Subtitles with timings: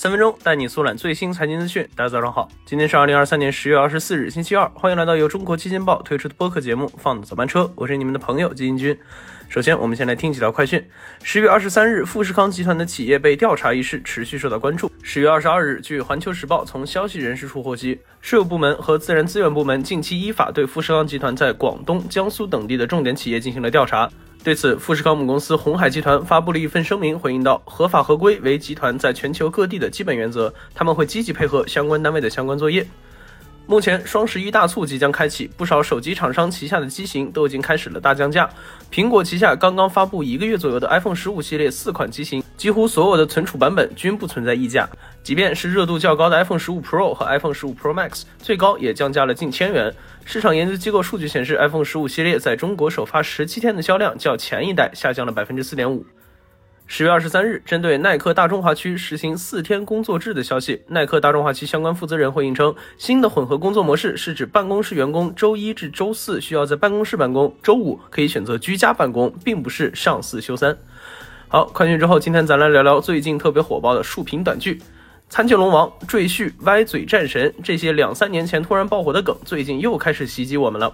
[0.00, 1.86] 三分钟带你速览最新财经资讯。
[1.94, 4.66] 大家早上好，今天是二零二三年十月二十四日，星期二。
[4.70, 8.98] 欢迎来到由中国基金报推出的播客节目《放早班车》，我是你们的朋友基金君。
[9.50, 10.82] 首先，我们先来听几条快讯。
[11.22, 14.90] 十月二十三日，富士康集团的企业被调查一事持续受到关注。
[15.02, 24.10] 十月二十二日，据环球时报从消息人士处获悉，税务部门和自然资源部门近期依法对富士康集团在广东、江苏等地的重点企业进行了调查。
[24.42, 32.86] 对此，富士康母公司红海集团发布了一份声明，回应道：“合法合规为集团在全球各地的基本原则，他们会积极配合相关单位的相关作业。”
[33.70, 38.50] 目前双十一大促即将开启，不少手机厂商旗下的机型都已经开始了大降价。
[38.90, 44.88] 苹果旗下刚刚发布一个月左右的 iPhone 十五系列四款机型，几乎所有的存储版本均不存在溢价。
[45.22, 49.94] 即便是热度较高的 iPhone 十五 Pro 和 iPhone 十五 Pro Max，最高也降价了近千元。
[50.24, 56.04] 市场研究机构数据显示，iPhone 十五系列在中国首发十七天的销量较前一代下降了百分之四点五。
[56.92, 70.76] 十月二十三日，针对耐克大中华区实行四天工作制的消息，耐克大中华区相关负责人回应称，新的混合工作模式是指办公室员工周一至周四需要在办公室办公，周五可以选择居家办公，并不是上四休三。
[71.46, 74.80] 好，快讯之后，今天咱来聊聊最近特别火爆的竖屏短剧。
[75.30, 80.92] 残剑龙王、赘婿、歪嘴战神这些两三年前突然爆火的梗，最近又开始袭击我们了。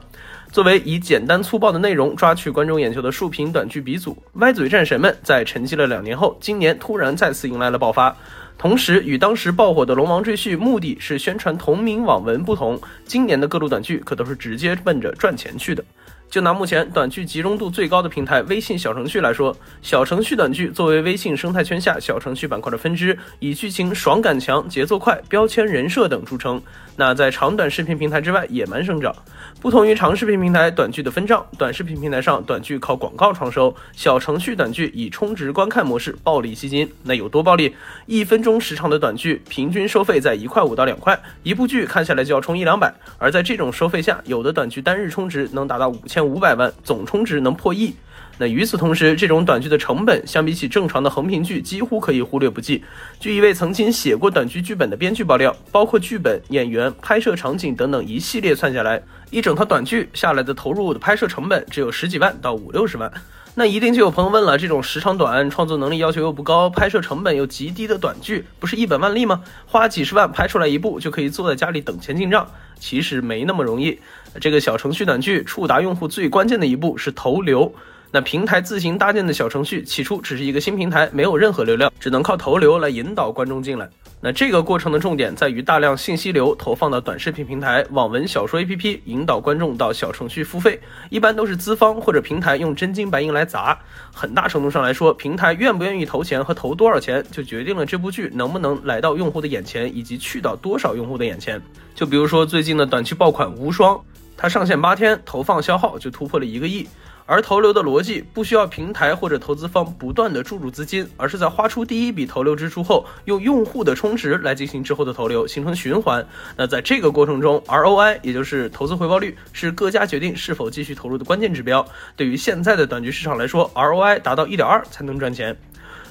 [0.52, 8.14] 作为以简单粗暴的内容抓取观众眼球的竖屏短剧鼻祖，歪嘴战神们在沉寂了两年后，今年突然再次迎来了爆发。
[8.58, 15.82] 同时，与当时爆火的龙王赘婿目的是宣传同名网文不同，今年的各路短剧可都是直接奔着赚钱去的。
[16.28, 26.60] 就拿目前短剧集中度最高的平台微信小程序来说，小程序短剧作为微信生态圈下小程序板块的分支，以剧情爽感强、节奏快、标签人设等著称。
[26.98, 29.14] 那在长短视频平台之外野蛮生长。
[29.60, 36.91] 不同于长视频平台短剧的分账，短视频平台上短剧靠广告创收，小程序短剧以充值观看模式暴力吸金。
[37.04, 37.74] 那有多暴力？
[38.06, 42.93] 一分钟时长的短剧平均收费在一块五到两块，一部剧看下来就要充一两百。
[43.19, 46.16] 而在这种收费下，有的短剧单日充值能达到五千。
[46.16, 47.94] 千五百万总充值能破亿，
[48.38, 52.82] 那与此同时，这种短剧的成本相比起正常的横屏剧几乎可以忽略不计。
[53.21, 63.12] 据一位曾经写过短剧剧本的编剧爆料，包括剧本、演员、拍摄场景等等一系列算下来，一整套短剧下来的投入的拍摄成本只有十几万到五六十万。
[63.59, 69.43] 那一定就有朋友问了，这种时长短、创作能力要求又不高、拍摄成本又极低的短剧，不是一本万利吗？
[69.65, 72.47] 花几十万拍出来一部就可以坐在家里等钱进账？
[72.78, 73.99] 其实没那么容易。
[74.43, 77.75] 这个小程序短剧触达用户最关键的一步是投流。
[78.11, 83.88] 那平台自行搭建的小程序，起初只是一个新平台，没有任何流量，只能靠投流来引导观众进来。
[84.21, 90.81] 那这个过程的重点在于大量信息流投放到短视频平台、网文小说 APP，引导观众到小程序付费。
[91.10, 93.78] 一般都是资方或者平台用真金白银来砸。
[94.12, 101.60] 很大程度上来说，平台愿不愿意投钱和投多少钱，就决定了这部剧能不能来到用户的眼前，以及去到多少用户的眼前。
[101.94, 103.94] 就比如说最近的短期爆款《无双》。
[104.38, 106.87] 它上线八天，投放消耗就突破了一个亿。
[107.26, 116.26] 而投流的逻辑不需要平台或者投资方不断的注入资金，而是在花出第一笔投流支出后，用用户的充值来进行之后的投流，形成循环。
[116.56, 121.87] 那在这个过程中，ROI 也就是投资回报率是各家决定是否继续投入的关键指标。
[122.14, 125.56] 对于现在的短剧市场来说，ROI 达到一点二才能赚钱。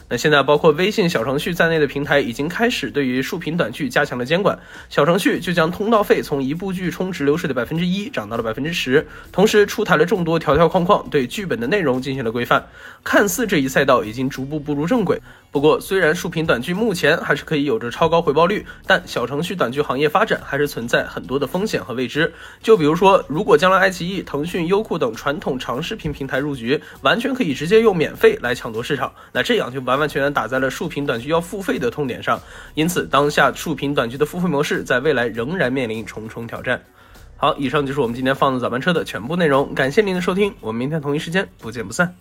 [0.08, 4.60] 那现在，包括微信小程序在内的平台已经开始对于竖屏短剧加强了监管。
[4.88, 12.68] 小程序就将通道费从一部剧充值流水的百分之一涨到了百分之十，同时出台了众多条条框框，对剧本的内容进行了规范。
[13.04, 15.20] 看似这一赛道已经逐步步入正轨。
[15.50, 22.32] 不过，虽然竖屏短剧目前还是可以有着超高回报率，但小程序短剧行业发展还是存在很多的风险和未知。
[22.62, 32.40] 就比如说，如果将来爱奇艺、腾讯、优酷等传统长视频平台入局，完全可以直接用免费来抢夺市场，那这样就完完完全全打在了竖屏短剧要付费的痛点上。
[32.74, 36.82] 因此，当下竖屏短剧的付费模式在未来仍然面临重重挑战。
[37.38, 42.16] 好，以上就是我们今天放的早班车的全部内容，感谢您的收听，我们明天同一时间不见不散。